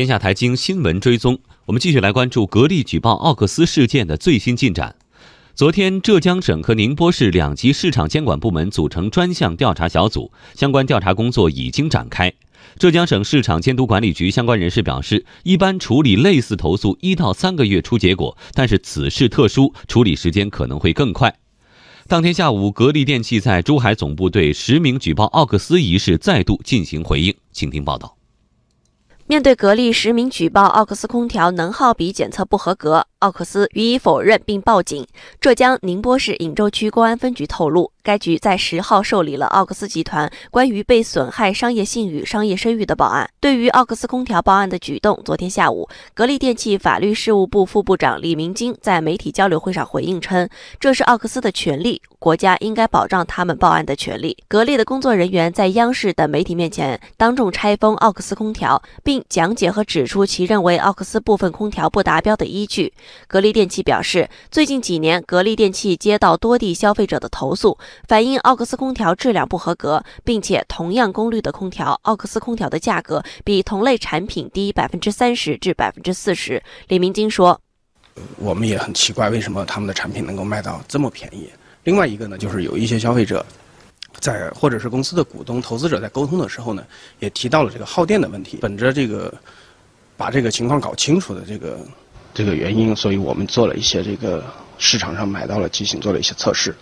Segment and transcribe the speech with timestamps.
[0.00, 4.96] 天下台经新闻追踪，我们继续来关注格力举报奥克斯事件的最新进展。
[5.54, 12.32] 昨天，浙江省和宁波市两级市场监管部门组成专项调查小组，相关调查工作已经展开。
[12.78, 21.36] 浙江省市场监督管理局相关人士表示，一般处理类似投诉一到三个月出结果，但是此事特殊，处理时间可能会更快。
[22.08, 28.16] 当天下午，格力电器在珠海总部对实名举报奥克斯一事再度进行回应，请听报道。
[29.30, 35.06] 面对格力实名举报奥克斯空调能耗比检测不合格，奥克斯予以否认并报警。
[35.40, 43.28] 浙江宁波市鄞州区公安分局透露，该局在十号受理了奥克斯集团关于被损害商业信誉、商业声誉的报案。
[43.40, 59.20] 对于奥克斯空调报案的举动，昨天下午，格力电器法律事务部副部长李明金在媒体交流会上回应称：“这是奥克斯的权利，国家应该保障他们报案的权利。”格力的工作人员在央视等媒体面前当众拆封奥克斯空调，并。
[59.28, 62.92] 讲解和指出其认为奥克斯部分空调不达标的依据。
[63.26, 76.62] 格力电器表示，最近几年，格力电器接到多地消费者的投诉，反映奥克斯空调质量不合格，并且同样功率的空调，奥克斯空调的价格比同类产品低百分之三十至百分之四十。
[76.88, 77.60] 李明金说
[78.38, 81.50] ：“我们也很奇怪，为什么他们的产品能够卖到这么便宜？
[81.84, 83.44] 另外一个呢，就是有一些消费者。”
[84.18, 86.84] 在或者是公司的股东、投资者在沟通的时候呢，
[87.20, 88.58] 也提到了这个耗电的问题。
[88.60, 89.32] 本着这个
[90.16, 91.78] 把这个情况搞清楚的这个
[92.32, 94.44] 这个原因，所以我们做了一些这个
[94.78, 96.74] 市场上买到了机型，做了一些测试。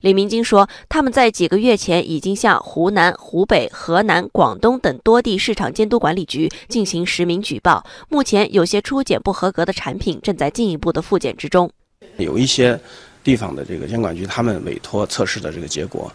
[0.00, 11.70] 李明金说，他们在几个月前已经向湖南、湖北、河南、广东等多地市场监督管理局进行实名举报，目前有些初检不合格的产品正在进一步的复检之中。
[12.16, 12.80] 有一些
[13.22, 16.10] 地方的这个监管局，他们委托测试的这个结果。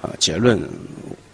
[0.00, 0.60] 啊，结论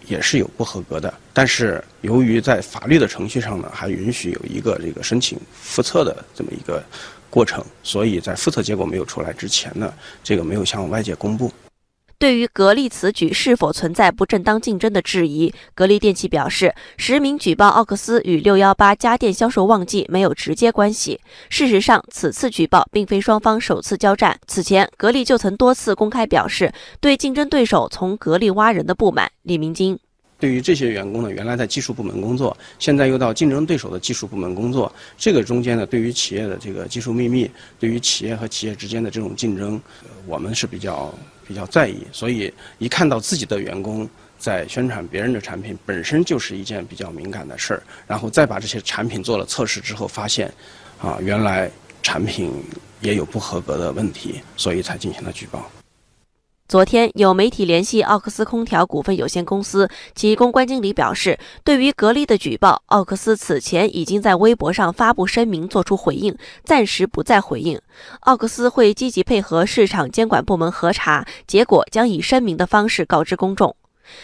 [0.07, 6.83] 也是有不合格的，但是由于在法律的程序上呢，还允许有一个这个申请复测的这么一个
[7.29, 11.51] 过程，所以在复测结果没有出来之前呢，这个没有向外界公布。
[12.17, 21.19] 对于格力此举是否存在不正当竞争的质疑，格力电器表示，实名举报奥克斯与六幺八家电销售旺季没有直接关系。
[21.49, 29.29] 事实上，此次举报并非双方首次交战，此前格力就曾多次公开表示对竞争对手从格力挖人的不满。
[29.43, 29.99] 李明金。
[30.37, 39.81] 对于这些员工呢，原来在技术部门工作，现在又到竞争对手的技术部门工作，这个中间呢，对于企业的这个技术秘密，对于企业和企业之间的这种竞争，
[40.27, 41.13] 我们是比较
[41.47, 42.05] 比较在意。
[42.11, 44.07] 所以一看到自己的员工
[44.37, 47.83] 在宣传别人的产品，本身就是一件比较敏感的事儿。
[48.07, 50.51] 然后再把这些产品做了测试之后，发现，
[50.99, 51.69] 啊，原来
[52.03, 52.51] 产品
[53.01, 55.69] 也有不合格的问题，所以才进行了举报。
[56.67, 67.79] 昨天有媒体联系奥克斯空调股份有限公司，其公关经理表示，对于格力的举报，奥克斯此前已经在微博上发布声明作出回应，暂时不再回应。
[68.21, 73.75] 奥克斯会积极配合市场监管部门核查，结果将以声明的方式告知公众。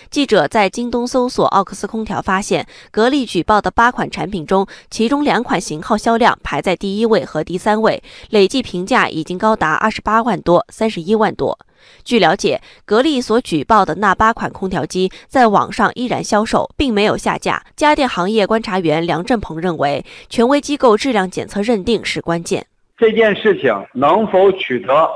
[0.09, 11.57] 记者在京东搜索奥克斯空调，发现格力举报的八款产品中，其中两款型号销量排在第一位和第三位，累计评价已经高达二十八万多、三十一万多。
[12.03, 17.63] 据了解，格力所举报的那八款空调机在网上依然销售，并没有下架。
[17.75, 22.67] 家电行业观察员梁振鹏认为，权威机构质量检测认定是关键。
[22.97, 25.09] 这件事情能否取得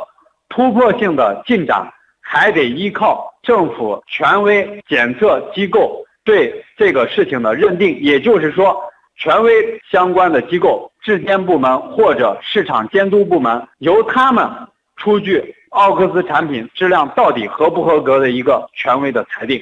[0.49, 1.87] 突破性的进展，
[2.27, 7.97] 还得依靠政府权威检测机构对这个事情的认定。
[8.01, 8.75] 也就是说，
[9.15, 14.49] 权威相关的机构、质监部门或者市场监督部门，由他们
[14.97, 15.55] 出具。
[15.69, 19.61] 奥克斯产品质量到底合不合格的一个权威的裁定。